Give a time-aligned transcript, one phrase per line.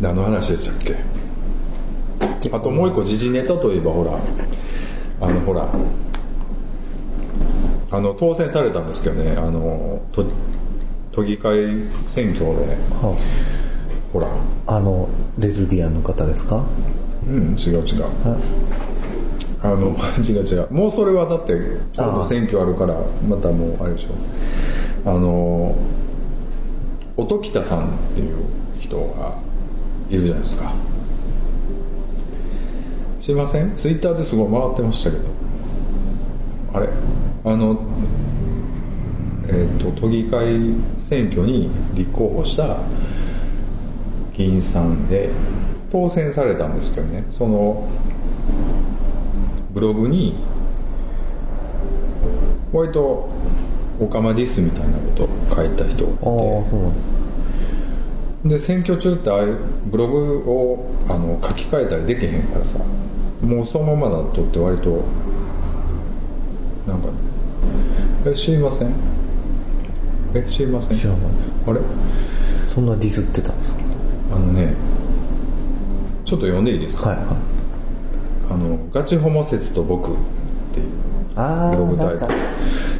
[0.00, 0.96] 何の話でしたっけ？
[2.52, 4.18] あともう一個時事ネタといえばほら
[5.20, 5.68] あのほら
[7.90, 10.24] あの当選されたんですけどねあの都
[11.12, 11.64] 都議会
[12.08, 13.16] 選挙で、は
[14.12, 14.28] ほら。
[14.66, 15.08] あ、あの
[15.38, 16.62] レズビアンの方ですか？
[17.26, 18.02] うん違う違う。
[18.02, 18.36] は
[19.62, 20.66] あの 違う違う。
[20.70, 21.52] もうそれはだって
[21.96, 22.94] 今度選挙あるから
[23.28, 25.10] またもうあれでしょ。
[25.10, 25.74] あの
[27.16, 27.82] 音喜多さんっ
[28.14, 28.34] ていう
[28.78, 29.34] 人が
[30.10, 30.72] いるじゃないですか。
[33.20, 33.72] すいません？
[33.74, 35.22] ツイッターですごい回ってましたけど。
[36.74, 36.88] あれ？
[37.44, 37.78] あの
[39.48, 40.58] えっ、と都議会
[41.08, 42.76] 選挙に立候補した
[44.36, 45.30] 議員さんで
[45.90, 47.24] 当選されたんですけどね。
[47.32, 47.88] その
[49.76, 50.34] ブログに
[52.72, 53.28] 割と
[54.00, 56.32] オカマディスみたいなことを書いた人ああ
[56.74, 56.88] が
[58.46, 62.78] いてで選挙中ってああいうブログをあの書き換えたりできへんからさ。
[63.42, 65.04] もうそのままだとって割と
[66.88, 67.08] なんか
[68.26, 68.94] え知りません？
[70.34, 70.98] え知りません？
[70.98, 71.20] 知らない
[71.66, 71.80] あれ？
[72.74, 73.80] そんなディスってたんですか？
[74.36, 74.72] あのね
[76.24, 77.55] ちょっと読んでいいですか、はいはい
[78.48, 80.16] あのガチホモ説と僕っ
[80.72, 80.86] ていう
[81.36, 82.12] あブログタイト。
[82.12, 82.34] ルあなんか。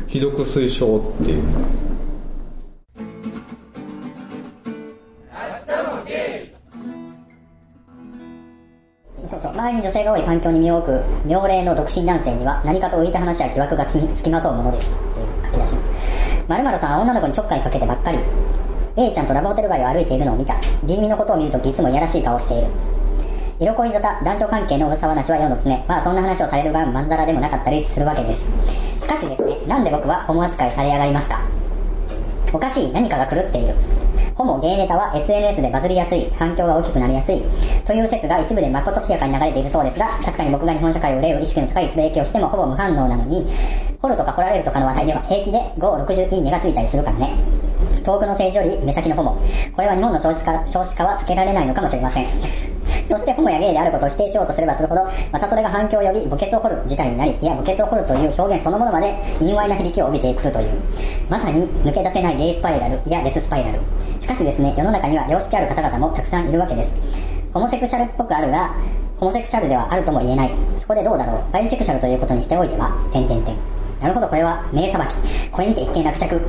[0.09, 1.43] 既読推奨っていう
[9.29, 9.53] そうそう。
[9.53, 15.75] 周りに女性が多い環境に身を置く妙齢の独身男性には何かと浮いた話や疑惑がつきつきまとうものですっていう書き出し。
[15.77, 18.19] ます〇〇さんは女の子にちょっかいかけてばっかり。
[18.99, 20.55] A ちゃんとラブホテル街を歩いているのを見た。
[20.85, 22.69] B 身のことを見るときいつもいやらしい顔をしている
[23.59, 28.51] 色恋沙汰男女関係の噂話は世の常まあそんな話をされるがまんざらでもなかったりするわけです。
[29.01, 31.41] しかしですねなんで僕はホモ扱いされやがりますか？
[32.53, 33.75] おかしい何かが狂っている
[34.35, 36.31] ホモゲイネタは SNS でバズりやすい。
[36.37, 37.43] 反響が大きくなりやすい。
[37.87, 43.47] という説が一部でまことしやかに流れているそうですが確かに僕が日本社会を例を意識の高いつぶやきをしてもほぼ無反応なのに
[44.03, 47.35] 掘るとか掘られるとかの話題では平気で560いいねがついたりするからね。
[48.05, 49.41] 遠くの政治より目先のホモ。
[49.75, 52.66] これは日本の少子化少子化は避けられないのかもしれません。
[53.09, 60.71] そしてホモやゲイであることを否定しようとすればするほど、またそれが反響を呼び、墓穴を掘る事態になり、いや、墓穴を掘るという表現そのものまで、陰猥な響きを帯びてくるという、
[61.31, 63.81] まさに抜け出せないゲイスパイラル、いや、デススパイラル。
[64.19, 66.97] しかしですね、世の中には良識ある方々もたくさんいるわけです。
[67.53, 68.75] ホモセクシャルっぽくあるが、
[69.19, 70.53] ホモセクシャルではあるとも言えない。
[70.77, 71.53] そこでどうだろう。
[71.53, 73.57] バイセクシャルということにしておいては、点々点。
[74.01, 75.51] なるほど、これは名裁き。
[75.51, 76.41] これにて一見落着。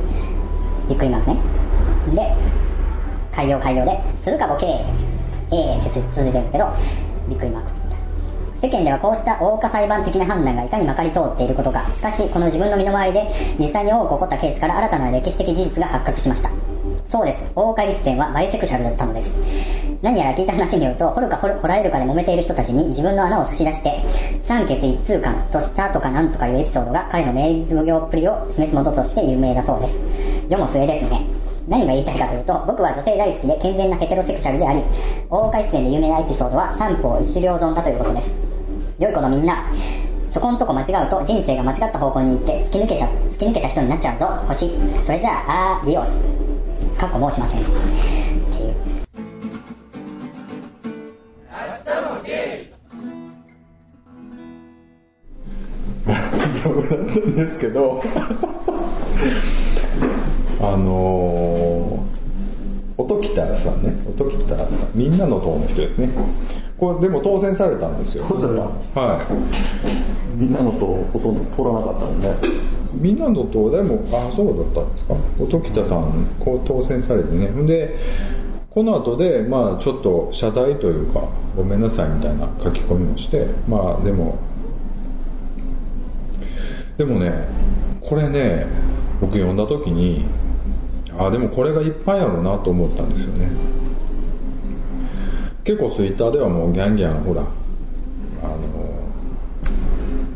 [0.88, 1.36] びっくりマークね。
[2.14, 2.34] で、
[3.34, 5.07] 改良改良で、するかボケー。
[5.50, 6.68] えーって続いてるけど、
[7.28, 7.70] びっくりマーク。
[8.60, 16.50] 世間ではこうした大岡裁判的な判断がいかにまかり通っていることか、しかしこの自分の身の回りで実際に多く起こったケースから新たな歴史的事実が発覚しました。
[17.06, 17.50] そうです。
[17.54, 19.32] 大岡律典はバイセクシャルだったのです。
[20.02, 24.00] 何やら聞いた話によると、掘るか掘られるかで揉めている人たちに自分の穴を差し出して、
[24.42, 30.02] 三欠一通貫としたとかなんとかいうエピソードが彼の名奉行っぷりを示すものとして有名だそうです。
[30.48, 31.37] 世も末ですね。
[31.68, 34.82] 何が言いたいかというと、僕は女性大好きで健全なヘテロセクシャルであり、
[35.28, 38.34] 大岡一戦で有名なエピソードは三方一両損だということです。
[38.98, 39.70] 良い子のみんな、
[40.32, 44.70] そこんとこ間違うと人生が間違った方向に行って突き抜けちゃ、突き抜けた人になっちゃうぞ、星。
[45.04, 46.26] それじゃあ、アディオス。
[46.98, 47.60] かっこ申しません。
[47.60, 48.74] っていう。
[56.08, 58.02] なんですけど
[60.60, 63.92] あのー、音喜多さんね。
[64.08, 64.68] 音喜多さん。
[64.94, 66.10] みんなの党の人ですね。
[66.78, 68.24] これでも当選されたんですよ。
[68.28, 68.62] 当選さ
[69.00, 70.36] はい。
[70.36, 72.34] みんなのとほとんど通らなかったもんね。
[72.94, 75.14] みんなの党でもあそうだったんですか。
[75.40, 77.46] 音喜多さんこう当選されてね。
[77.66, 77.96] で
[78.70, 81.24] この後でまあちょっと謝罪というか
[81.56, 84.38] ごめんなさいみたいな書き込みをしてまあでも
[86.96, 87.32] でもね
[88.00, 88.66] これね
[89.20, 90.24] 僕読んだ時に
[91.18, 93.48] あでもこれがいっぱいやろうなと思ったんですよね。
[95.64, 97.44] 結構ツイッターではもうギャンギャンほらあ
[98.46, 98.54] の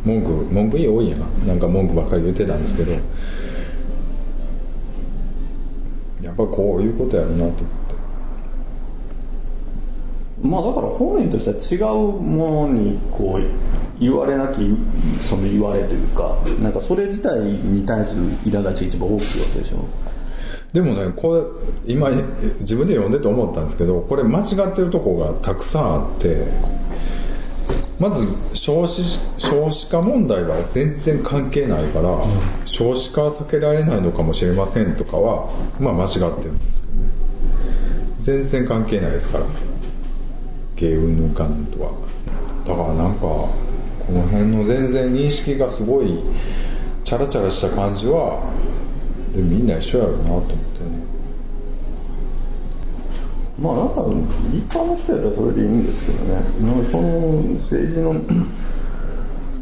[0.05, 1.55] 文句文句いい多いやな。
[1.55, 2.99] んか文句ばっかり言ってたんですけどや
[6.32, 7.62] っぱこういうことやるなと思って。
[10.43, 11.44] まあだから本人とし
[11.79, 13.44] ては違うものにこう
[14.00, 14.76] 言われなき
[15.20, 19.87] その言われというかなんかそれ自体に対する苛立ち一番大きいわけでしょ。
[20.73, 21.55] でもねこ
[21.87, 22.11] れ今
[22.61, 26.47] 自分で読んでて思ったんですけどこれ間違ってるとこがたくさんあって
[27.99, 29.03] まず少子
[29.39, 32.19] 少子化問題は全然関係ないから、
[32.65, 35.49] 少子化は避けられないのかもしれませんとかは
[35.79, 37.09] まあ間違ってるんですけどね。
[38.23, 39.45] 全然関係ないですから。
[40.75, 41.93] 芸運のかんとは。
[42.67, 43.53] だからなんかこ
[44.11, 46.19] の辺の全然認識がすごい
[47.05, 48.43] チャラチャラした感じは
[49.34, 50.58] でみんな一緒やろうなと思ってね。
[53.61, 54.02] まあなんか
[54.52, 56.34] 一般の人やったらそれでいいんですけどね。
[56.61, 58.14] なんかその政治の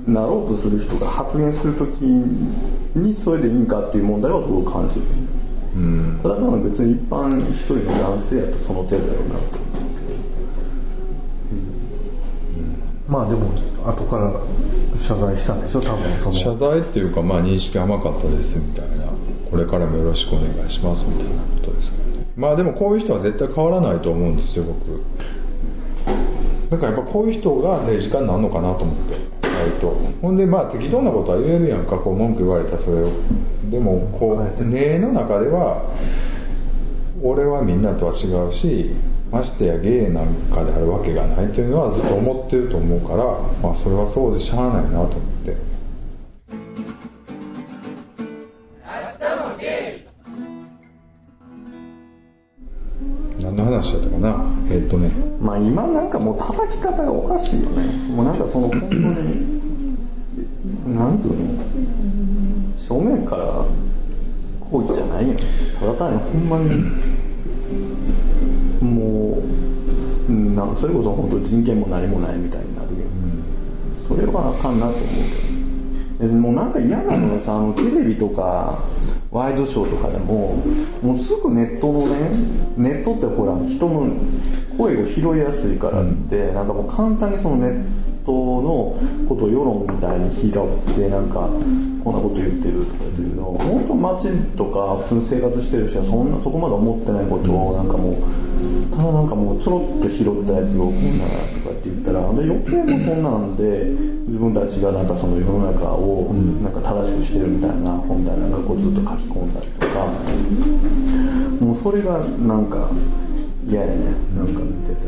[0.06, 5.02] なろうとする人が発言するときにそれでいいんかっていう問題はすごく感じる、
[6.22, 9.40] ただまあ別に一般一人の男性やったらその程度だろうなと
[13.08, 13.50] まあでも
[13.84, 14.32] 後から
[14.98, 16.38] 謝罪したんでしょ多分その。
[16.38, 18.99] 謝罪っていうかまあ認識甘かったですみたいな
[19.50, 22.26] これからもよろしくお願いしますみたいなことですけどね。
[22.36, 25.02] まあでもこういう人は絶対変わらないと思うんですよ僕。
[26.70, 29.96] だからやっぱこういう人が政治家になるのかなと思って割と。
[30.22, 33.10] ほんでまあ適当なことは言えるやんかこう文句言われたそれを。
[33.70, 35.82] でもこう根の中では
[37.22, 38.90] 俺はみんなとは違うし
[39.30, 43.24] ましてや芸なんかであるわけがないというのはずっと思ってると思うから、
[43.62, 45.29] まあ、それはそうでしゃあないなと思
[55.62, 57.84] 今なんかもう叩き方がおかしいよね。
[58.08, 58.96] もうなんかその本当に
[60.96, 61.64] なんていうの？
[62.76, 63.64] 正面から
[64.60, 65.34] 抗議じゃないよ
[65.78, 66.82] ただ単にほんまに
[68.80, 69.38] も
[70.28, 72.98] うなんかそれこそ本当人権も何もないみたいになるよ、
[73.96, 75.06] それはあかんなと思う
[76.18, 76.34] けど。
[76.34, 78.78] もうなんか嫌なのがさあのテレビとか
[79.30, 80.56] ワイドショーとかでも
[81.02, 82.30] もうすぐネットのね
[82.76, 84.06] ネットってほら人の
[84.76, 87.84] 声を拾いやすいからって、なんかもう簡単にそのネッ
[88.24, 88.96] トの
[89.28, 90.52] ことを世論みたいに拾っ
[90.94, 91.48] てなんか
[92.04, 98.16] こんなこと言ってるとかっていうのを本当街とか普通に生活してる人はそんなそこまで思ってないことをなんかもう
[98.90, 101.30] ただなんかもうちょろっと拾ったやつをこんなと
[101.68, 103.84] かって言ったらで余計もそんなんで
[104.26, 106.32] 自分たちがなんかその世の中を
[106.62, 110.06] なんか正しくしてるみたいな本みたいなのをずっと書き込んだりとか
[111.60, 112.90] もうそれがなんか
[113.70, 113.94] 嫌やね
[114.36, 115.06] なんか見てて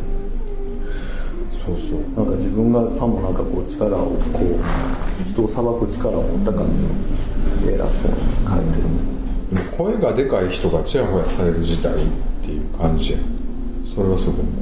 [1.64, 1.98] そうそう。
[2.16, 6.68] なんか自分がさもなんかこう力をこう人を裁く力を持ったかの。
[7.64, 8.16] 偉そうに
[8.48, 8.82] 書いてる
[9.52, 11.96] でも声がでかい人がちやほやされる時代っ
[12.42, 13.18] ていう感じや。
[13.94, 14.52] それはすごく思う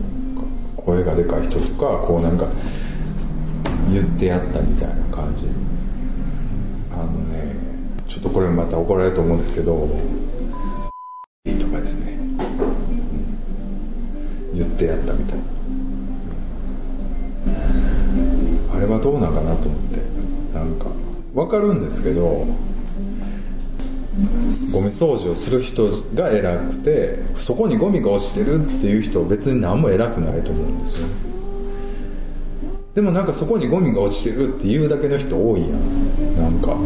[0.76, 2.46] 声がでかい人とかこうなんか
[3.90, 5.46] 言ってやったみたいな感じ。
[6.92, 7.54] あのね
[8.06, 9.88] ちょっとこれまた怒られると思うんですけど
[14.86, 15.44] うん言ったみたいな。
[18.76, 20.00] あれはどうなんかなと思って。
[20.54, 20.86] なんか
[21.34, 22.46] わかるんですけど
[24.72, 31.08] ゴミ掃除をする人が偉くてそこにゴミが落ちてるっていう人別に何も偉くないと思うんですよ
[32.94, 36.36] でもなんかそこにゴミが落ちてるっていうだけの人多いやん。
[36.36, 36.76] なんか。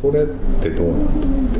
[0.00, 0.26] それっ
[0.62, 1.58] てどうなんと思って。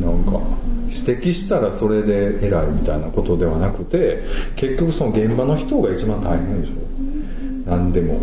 [0.00, 0.65] なんか。
[1.06, 4.22] 指摘したらそれで偉いみたいなことではなくて
[4.56, 7.70] 結局その現場の人が一番大変でしょ。
[7.70, 8.18] 何でも。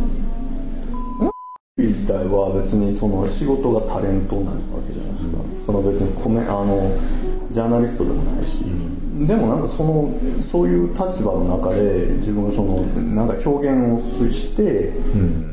[1.76, 6.96] 自体は別にその仕事がタレントなわけじゃないですか、その別にコメあの
[7.50, 8.64] ジャーナリストでもないし、
[9.26, 9.62] でもなん。
[9.62, 12.84] かそのそういう立場の中で自分がその
[13.16, 13.28] なん。
[13.28, 14.94] か表現をして、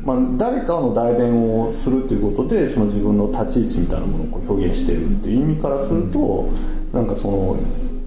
[0.05, 6.49] まあ、誰かの代弁をするっていうことでその自分の立ち位置みたいなものをこう表現してるっていう意味からすると、
[6.93, 7.57] なんかその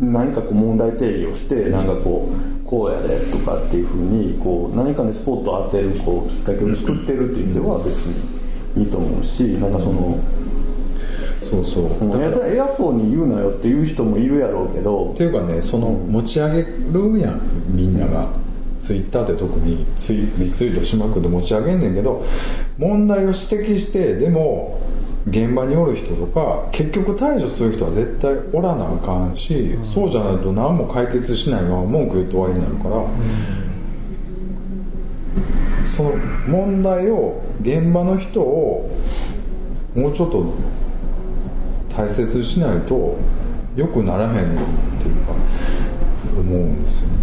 [0.01, 7.97] 何かこう問題定義をしてなんかこうこうやでとかっていうふうにこう何かにスポットを当てるこうきっかけを作ってるっていう意味では別
[8.77, 10.19] にいいと思うしなんかその。
[11.45, 18.29] そうそう偉偉そうに言うなよっていう人もいるやろうけどっていうかねその持ち上げるやんみんなが、
[18.81, 22.25] ツイッターで特にツイリツイートしまくって持ち上げんねんけど
[22.77, 24.81] 問題を指摘してでも
[25.27, 33.07] 現場におる人とか結局対処する人は絶対おらなあかんし、そうじゃないと何も解決しないまま文句言って終わりになるから、
[35.87, 36.13] その
[36.47, 38.91] 問題を現場の人を
[39.95, 40.53] もうちょっと
[41.97, 43.17] 大切にしないと
[43.77, 44.35] 良くならへんっ
[45.01, 45.33] ていうか
[46.37, 47.15] 思うんですよね。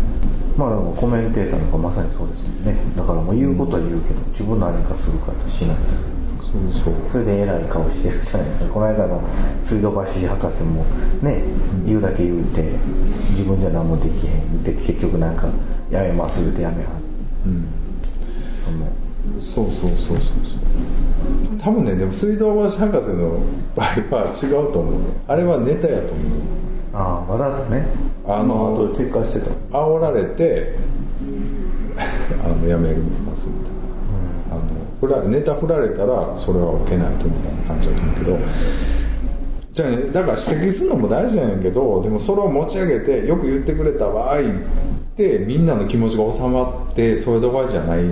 [0.58, 2.76] まあだからコメンテーターとかまさにそうですもんね。
[2.98, 5.86] だからもう言うことは言うけど自分何かするかとしないそう
[6.74, 6.94] そう。
[7.06, 8.66] それで偉い顔してるじゃないですか。
[8.66, 9.22] この間の
[9.62, 10.86] 水道橋博士も
[11.22, 11.44] ね
[11.86, 12.72] 言うだけ言うて
[13.32, 15.48] 自分じゃ何もできへんで結局なんか
[15.90, 16.96] やめます言うてやめはる
[17.46, 17.68] うん。
[18.58, 18.88] その
[19.40, 21.58] そうそうそうそうそう。
[21.60, 23.40] 多分ねでも水道橋博士の
[23.76, 25.02] 場合は違うと思う。
[25.28, 26.16] あれはネタやと思う。
[26.94, 27.88] ああわざとね。
[28.26, 29.50] あまあ、あとの撤回してた。
[29.72, 30.76] 煽られて
[32.44, 33.31] あのやめますみたいな、あの
[35.02, 38.38] 振らネタ振られたらそれは受けないとみたいな感じだと思うけど。
[39.74, 44.44] じゃあねだから指摘するのも大事なんやけどでもそれを持ち上げてよく言ってくれた場合っ
[45.16, 48.10] てみんなの気持ちが収まってそれで終わりじゃないよ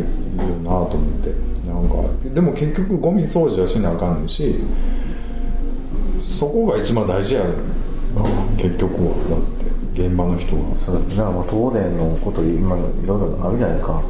[0.63, 1.49] なと思って。
[1.69, 1.95] なんか
[2.33, 4.55] でも結局ゴミ掃除はしなあかんし
[6.23, 7.53] そこが一番大事やろ。
[8.57, 9.11] 結局は。
[9.29, 9.39] だっ
[9.93, 10.75] て現場の人は。
[10.75, 14.01] そうだから東電のこと今いろいろあるじゃないですか。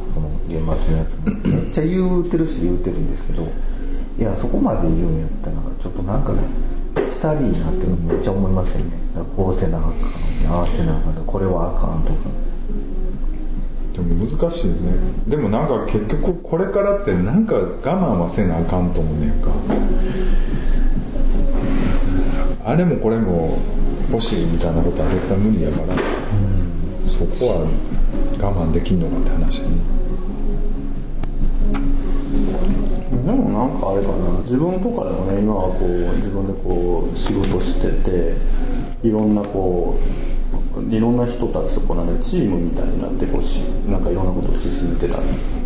[0.50, 3.46] 原発のやつめっちゃ言うてるし言うてるんですけど
[4.18, 6.32] いやそこまで言うんやったらちょっとなんか
[7.08, 8.90] したりなってめっちゃ思いますよね。
[9.36, 9.92] こうせなあかん
[10.52, 12.28] ああせなあかんこれはあかんとか。
[13.94, 14.74] でも難しいね。
[15.28, 19.50] でもなんか結局これからってなんか我慢はせなあかんと思うねんか。
[22.64, 23.58] あれもこれも
[24.10, 25.94] 欲しいみたいなことは絶対無理やから、
[27.10, 27.66] そこは
[28.38, 29.79] 我慢できんのかって話ね
[33.24, 34.40] でもなんかあれかな。
[34.40, 38.36] 自分とかでもね今はこう自分でこう仕事してて
[39.06, 45.20] いろんなこういろんな人たちとこうなんかチームみたいになってこうしなんかいろんなことを進めてたっ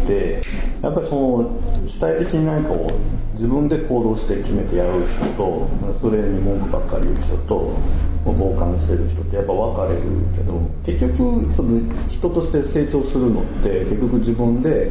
[0.07, 0.43] て。
[0.85, 1.51] やっぱりその
[1.87, 2.93] 主体的に何かを
[3.33, 5.67] 自分で行動して決めてやる人と
[5.99, 7.75] それに文句ばっかり言う人と
[8.23, 10.01] 傍観してる人ってやっぱ分かれる
[10.37, 11.81] けど結局その
[12.11, 14.91] 人として成長するのって結局自分で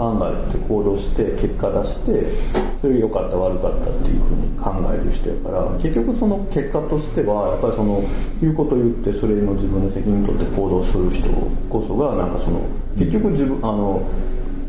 [0.00, 2.32] 考えて行動して結果出して
[2.80, 8.02] それが良かった悪かったっていうふうに考える人やから結局その結果としてはやっぱりその
[8.40, 11.28] 言うこと言ってそれの自分で責任取って行動する人
[11.68, 12.64] こそがなんかその
[12.96, 14.08] 結局自分あの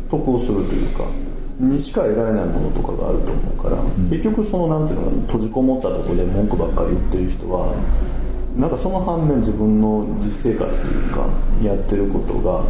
[0.09, 1.05] 得をするというか
[1.59, 3.77] にしか得られないものとかがあると思うから、
[4.09, 7.75] 結局そのなんていうのかな閉じこもったところで文句ばっかり言ってる人は
[8.57, 11.25] なんかその反面自分の実生活というか
[11.63, 12.65] やってることが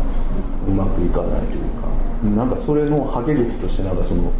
[0.67, 1.90] うまくいかないというか
[2.23, 4.31] なんかそれのはけ口としてなんかその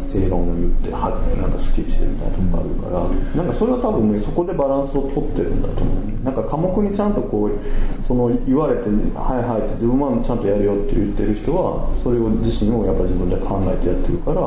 [0.00, 6.24] 正論を言ってはなんかスッキリしてるみたいなとこあるからなんかそれは多分ねそこでバランスを取ってるんだと思う。
[6.24, 7.58] なんか科目にちゃんとこう
[8.02, 14.40] その言われて「はいはい」って自分はちゃんとやるよって言ってる人はそれを自身をやっぱ自分で考えてやってるから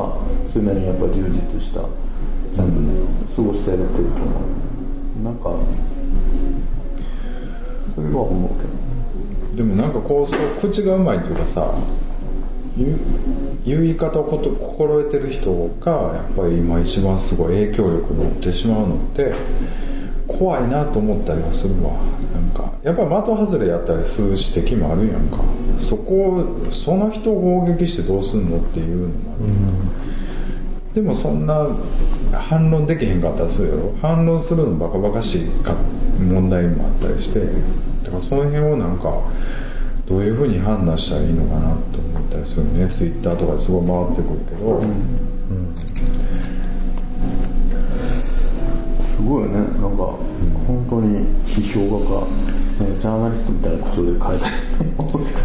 [0.51, 4.33] それなりにやっぱ充実したちゃんとね過ごせれてると思
[5.21, 5.23] う。
[5.23, 5.53] なんか
[7.93, 8.91] それは思うけど。
[9.55, 11.71] でもなんかこうそう口がうまいというかさ
[12.77, 12.99] 言う
[13.65, 15.51] 言い方をこと心得てる人
[15.81, 19.33] がやっぱり今一番すごい影響力を持ってしまうのって
[20.27, 21.91] 怖いなと思ったりはするわ。
[22.33, 25.37] なんかやっぱ的外れやったりする指摘もあるやんか。
[25.79, 29.95] そこをその人を攻撃してどうすんのっていうのもあるやんか、
[30.93, 31.67] でもそんな
[32.31, 33.93] 反論できへんかったりするやろ。
[34.01, 35.75] 反論するのバカバカしいか
[36.19, 37.41] 問題もあったりして。
[37.41, 39.21] だからその辺をなんか
[40.07, 42.00] どういうふうに判断したらいいのかなと
[42.31, 42.87] ったりするね。
[42.89, 44.81] ツイッターとかですごい回ってくるけど、
[49.05, 49.57] すごいよね。
[49.57, 50.15] なんか
[50.65, 52.21] 本当に批評家が
[52.79, 54.51] なんかジャーナリストみたいな口調で書いてる
[54.95, 55.39] と思うけど、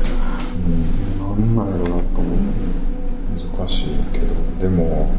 [1.34, 2.38] なんなんやろうなと思う。
[3.58, 4.24] 難しいけど。
[4.62, 5.10] でも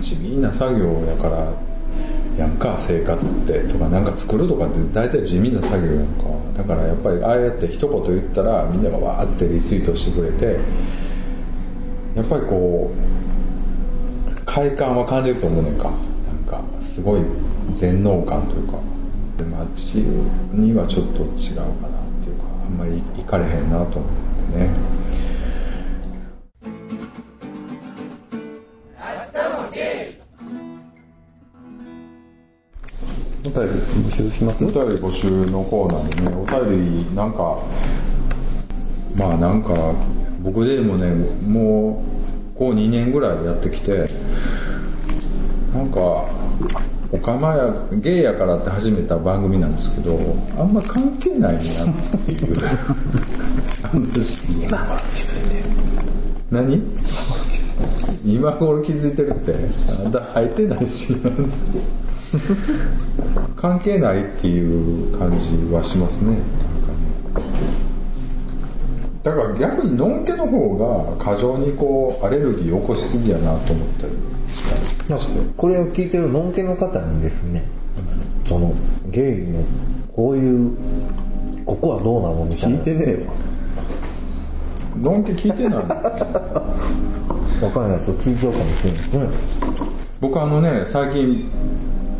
[0.00, 1.52] 地味な作業やから
[2.38, 6.24] やんか生活ってとかなんか作るとかって大体地味な作業やんか。
[6.56, 10.58] だからやっぱりああやって一言言ったらみんながわーってリツイートしてくれて
[12.14, 15.90] やっぱりこう快感は感じると思うねんか。
[15.90, 17.22] なんかすごい
[17.74, 18.78] 全能感というか。
[19.36, 24.10] でもあっちにはちょっと違うかなっていうかあんまり行かれへんなと思っ
[24.52, 24.68] てね。
[33.46, 33.72] お便り
[34.08, 34.64] 募集します？
[34.64, 37.58] お便り募集のコーナーでねお便りなんか
[39.18, 39.74] まあなんか
[40.44, 41.14] 僕でもね
[41.48, 42.04] も
[42.54, 44.04] うこう2年ぐらいやってきて
[45.72, 46.28] なんか
[47.10, 50.18] おかまやゲイやからって始めた番組なんですけど
[50.58, 51.64] あんま関係ないなっ
[52.26, 52.56] ていう。
[53.82, 54.66] 話に
[56.50, 56.82] 何？
[58.24, 59.54] 今頃気づいてるって
[60.04, 61.16] あんた入ってないし。
[63.56, 66.36] 関係ないっていう感じはしますね
[69.24, 74.12] だから逆にのんけの方が過剰にこうアレルギーを起こしすぎやなと思ったり
[74.52, 75.20] したり。
[75.20, 77.64] してこれを聞いてるのんけの方にですね
[78.44, 78.74] その
[79.06, 79.64] ゲイの
[80.14, 80.76] こういう
[81.64, 82.76] ここはどうなのみたいな。
[82.76, 83.32] 聞いてねえわ。
[85.12, 85.78] のんけ聞いてない。
[85.78, 85.84] わ
[87.72, 88.14] かんないですよ。
[88.16, 89.28] 聞いちゃうかもしれないですね。
[90.20, 91.50] 僕あのね最近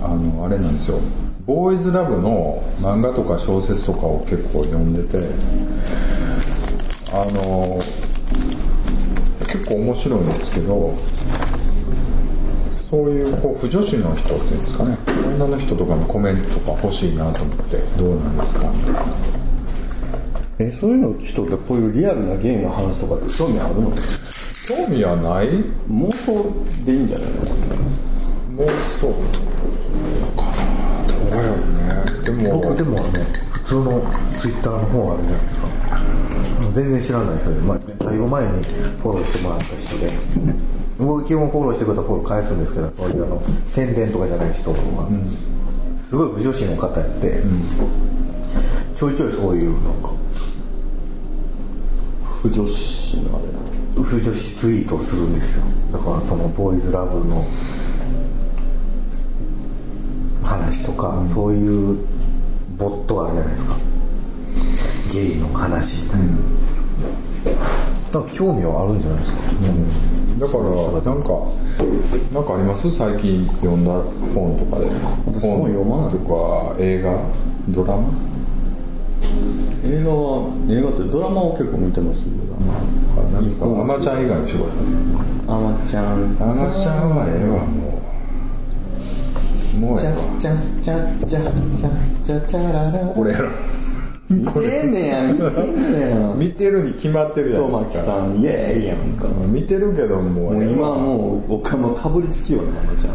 [0.03, 0.99] あのあれなんですよ。
[1.45, 5.19] ボーイズラブの漫画とか小説とかを結構読んでて
[7.17, 7.81] あの
[9.47, 10.99] 結構面白いんですけど
[12.77, 14.99] そういうこう不女子の人っていうんですかね。
[15.37, 18.73] 女の人とかのコメントとか欲しいなと思ってどうなんですか
[20.59, 23.91] えそういうの人ってこういうリアルなゲームの話とかって興味あるの？
[24.69, 25.49] 興味はない？
[25.91, 26.45] 妄想
[26.85, 27.43] でいいんじゃないの？
[28.65, 28.69] 妄
[29.01, 29.13] 想
[30.37, 30.55] かな。
[31.07, 31.59] どうやろう
[32.19, 32.23] ね。
[32.23, 34.03] でも僕でもあの普通の
[34.37, 35.67] ツイッターの方あるじゃないですか
[36.75, 38.63] 全然知らない人で、まあ、だいぶ前に
[39.01, 40.11] フォローしてもらった人で
[40.99, 44.77] 僕基本フォローしてくれたらフォロー返すんですけどそういうあの宣伝とかじゃない人は、
[45.99, 47.43] すごい不女子の方やって、
[48.95, 50.13] ちょいちょいそういうなんか
[52.43, 55.65] 不女子のあれな不女子ツイートをするんですよ。
[55.93, 57.45] だからそのボーイズラブの
[60.43, 61.99] 話とか、そういう
[62.77, 63.77] ボットあるじゃないですか。
[65.13, 66.27] ゲイの話みたいな、
[68.13, 69.39] だから興味はあるんじゃないですか、
[70.39, 70.65] だから
[71.03, 71.29] なんか
[72.33, 72.91] なんかあります？
[72.93, 73.93] 最近読んだ
[74.35, 74.87] 本とかで。
[75.27, 76.13] 私本読まない。
[76.13, 77.19] とか映画？
[77.69, 78.09] ドラマ？
[79.85, 82.23] 映画は映画ってドラマを結構見てます
[83.33, 84.69] なんですかアマちゃん以外の仕事？
[85.49, 88.01] あまちゃんアマちゃんはええわも
[89.77, 89.81] う。
[89.81, 90.13] もうええわ。
[90.41, 91.91] チャスチャスチャチャチャ
[92.25, 93.51] チャチャララこれやろ
[94.35, 95.93] 見てんねや見てん。
[95.93, 99.29] ねや見てるに決まってるじゃトマキさんイエーイやんか。
[99.29, 103.15] も見てるけどもうう今はうもう僕はもうかぶりつきよねあまちゃん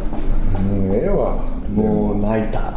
[0.63, 1.35] もうええわ。
[1.73, 2.73] もう泣いた。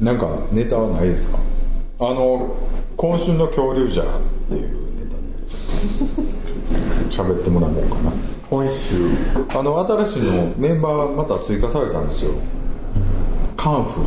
[0.00, 1.38] なんかネタはないですか？
[1.98, 2.56] あの
[2.96, 4.06] 今週の恐竜じゃっ
[4.48, 5.16] ていうネタ
[7.26, 7.32] で。
[7.32, 8.12] 喋ってもらおうかな
[8.50, 8.96] 今週
[9.56, 12.32] あの新しいのメンバーまた追加されたんですよ。
[13.56, 14.04] カンフー。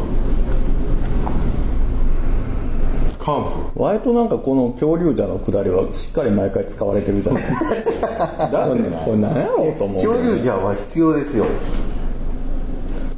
[3.23, 7.55] カンフ割となんかこの恐竜じゃのくだりはしっかり毎回使われてるじゃないです
[8.01, 8.07] か。
[8.07, 11.45] ーだってなこれ何やろうと思う恐竜じゃは必要ですよ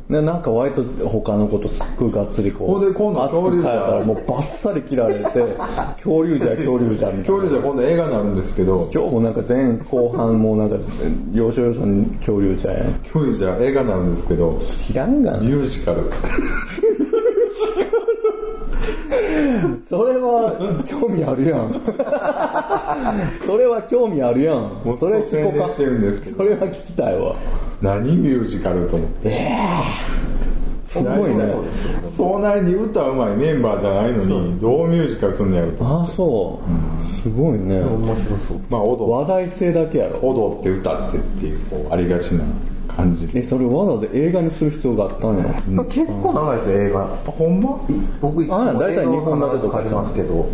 [0.10, 5.24] ね、なんか割と他のことすっごいがっつりこうほんで今度恐竜じゃらもうバッサリ切られて
[5.98, 7.18] 恐竜じゃ恐竜じゃみたいな。
[7.24, 8.88] 恐竜じゃ今度映画になるんですけど。
[8.94, 10.78] 今日もなんか前後半もなんか
[11.34, 12.94] 要所要所に恐竜じゃやん。
[13.02, 14.60] 恐竜じゃ映画になるんですけど。
[14.62, 15.40] 知らんがな。
[15.40, 16.02] ミュージカル
[19.82, 21.74] それは興味あるやん。
[23.46, 24.58] それは興味あるやん。
[24.84, 26.38] もうそれ聞こうかしてるんですけど。
[26.38, 27.36] それは聞きたいわ。
[27.82, 29.48] 何ミュージカルと思って。
[30.84, 31.54] すごいね。
[32.04, 35.86] そんなに歌うまいメンバーじゃないのにどうミュージカルすんのやろと。
[35.86, 37.06] ああそう。
[37.06, 37.82] すごいね。
[37.82, 38.60] 面白そう。
[38.70, 40.20] まあ踊話題性だけやろ。
[40.22, 42.44] 踊って歌ってっていうこうありがちな
[42.86, 43.28] 感じ。
[43.28, 45.46] でえそれわざわざ映画にする必要があったんや。
[45.86, 47.06] 結構長いですよ映画。
[47.26, 47.70] ほんま？
[47.90, 49.78] い僕いつもあ大体映画を日本立てとか。
[49.78, 50.50] 借りますけど。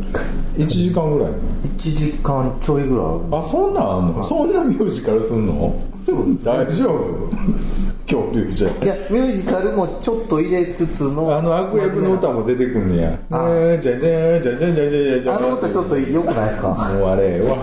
[0.57, 3.07] 1時間ぐらい？1時間ちょいぐらい。
[3.39, 4.23] あそんなんあんの？
[4.23, 5.73] そんなミュージカルすんの？
[6.43, 7.29] 大丈夫？
[8.07, 11.33] 恐竜じゃいやミュージカルもちょっと入れつつの。
[11.33, 13.17] あの悪役の歌も出てくんねや。
[13.29, 13.45] あ。
[13.49, 16.69] えーじゃじゃじゃじゃじゃじゃじゃあの歌ちょっと良くないですか？
[16.69, 17.57] もうあれわ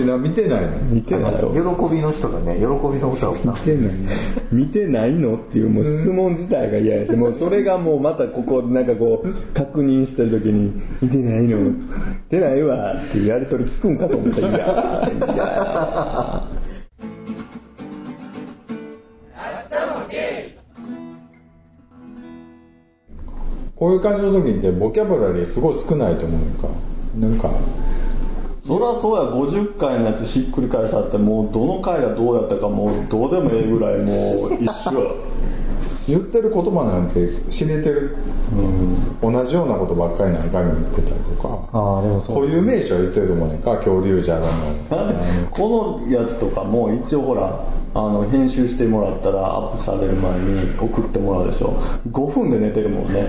[0.00, 0.78] してな見てないの。
[0.78, 1.32] 見てない。
[1.32, 1.60] よ喜
[1.94, 3.54] びの人がね喜びの歌を歌う。
[3.54, 3.94] 見てない
[4.52, 11.58] 見てないのっていうもう質問自体が嫌やし もうそれがもうまたここなんかこう確認してる時に「見てないの。
[11.58, 11.74] 見
[12.28, 16.44] てないわ」っていうやり取り聞くんかと思ったら「いや
[23.76, 26.68] こういう感じの時ってボキャブラリーすごい少ないと思うのか。
[27.18, 27.50] なんか
[28.70, 35.02] そりゃそうや50回のやつひっくり返したってもうどの回がどうやったかもうどうでもええぐらいもう一緒。
[35.02, 35.10] や
[36.06, 38.16] 言ってる言葉なんて知れてる、
[39.20, 41.48] 同じようなことばっかり何回も言ってたりとか。
[41.72, 45.50] ああでも固有名詞は言ってると思うねんか恐竜じゃだの。
[45.50, 51.72] このやつとかも一応ほらあの編集してもらったらアップされる前に送ってもらうでしょ。
[52.10, 53.26] 5分で寝てるもんね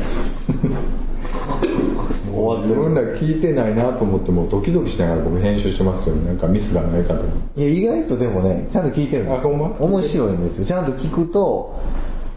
[2.62, 7.24] 自分ら聞いてないなと思ってもうドキドキしながら僕編集してますよなんかミスがないかと。
[7.56, 9.40] いや意外とでもねちゃんと聞いてるんです。
[9.40, 9.60] あほん？
[9.60, 10.66] ま面白いんですよ。
[10.66, 11.80] ちゃんと聞くと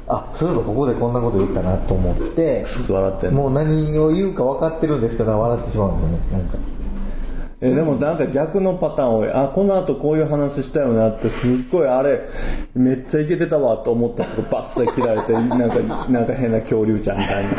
[0.07, 3.43] あそういえばここでこんなこと言ったなと思って笑ってんの。
[3.43, 6.19] もう何を言うか分かってるんですけど笑ってしまうんですよね。
[6.33, 6.59] なんか
[7.65, 9.33] えでもなんか逆のパターン多い。
[9.33, 12.29] あこの後こういう話したよなってすっごいあれ
[12.75, 17.51] めっちゃイケてたわと思ったとこバッサリ切られてなんかなんか変な恐竜ちゃんみたいな。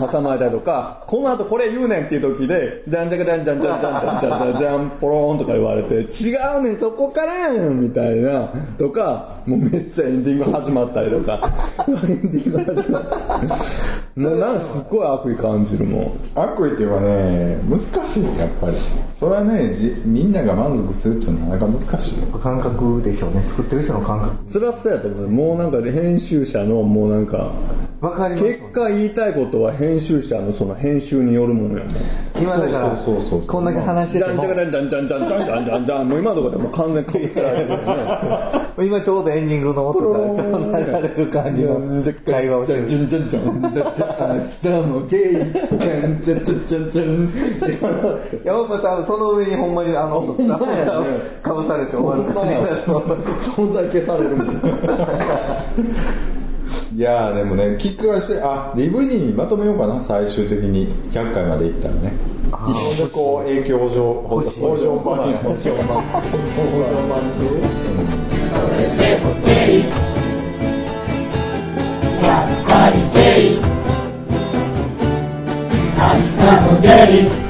[0.00, 8.52] ガン挟まれたりとかこの後これ言うねんっていう時でじゃんじゃかじゃんじゃんじゃんじゃんじゃんじゃんじゃんじゃんポローンとか言われて違うねんそこからやんみたいな。
[8.78, 11.38] とかもうめっちゃエンディング始まったりとか。
[11.88, 13.18] エンディング始まった。
[14.14, 16.12] もうなんかすっごい悪意感じるもん。
[16.34, 18.76] 悪意っていうかね難しいやっぱり。
[19.22, 22.26] それはねじみんなが満足するってなかなか難しいよ。
[22.40, 23.44] 感覚でしょうね。
[23.46, 24.52] 作ってる人の感覚。
[24.52, 25.28] 辛そうやと思う。
[25.28, 27.52] もうなんか編集者のもうなんか
[28.00, 28.44] わかります。
[28.46, 31.94] 結果言いたいことは編集者のその編集によるものやもん。
[32.42, 34.42] 今だからそうそうそうこんだけ話してても。
[34.42, 41.78] じゃんじゃんじゃんじゃんじゃんじゃんじゃんじゃんじゃんもう今のところでもう完全にかぶせられてるよね今ちょうどエンディングの音がちょうど流れる感じの
[42.26, 45.32] 会話をしてるじゃんじゃんじゃんじゃんじゃん明日もゲイ
[45.78, 47.30] じゃんじゃんじゃんじゃんじゃん
[48.44, 50.22] 山本さんその上にほんまにあの
[51.42, 53.02] かぶされて終わる感じだと
[53.54, 54.30] 存在消される。
[54.36, 54.48] も ん
[56.96, 60.00] いやーでもねキックがしてあ DVD にまとめようかな。
[60.00, 60.88] 最終的に。
[61.12, 62.14] 100回までいったらね。
[62.68, 64.88] 一緒でこう影響補助補助補助。
[65.04, 65.30] 版。
[65.30, 66.32] や補助版補助
[66.72, 67.20] 版
[72.18, 73.20] やっぱりゲ
[73.50, 73.58] イ。
[75.98, 76.00] 明
[76.38, 76.88] 日もゲ
[77.38, 77.41] イ